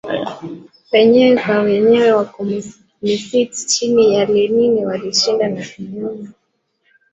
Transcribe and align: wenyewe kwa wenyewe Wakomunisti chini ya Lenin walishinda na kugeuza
wenyewe 0.93 1.35
kwa 1.37 1.57
wenyewe 1.59 2.11
Wakomunisti 2.11 3.45
chini 3.67 4.13
ya 4.13 4.25
Lenin 4.25 4.85
walishinda 4.85 5.47
na 5.49 5.65
kugeuza 5.75 6.29